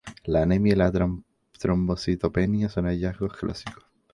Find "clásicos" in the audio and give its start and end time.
3.37-3.83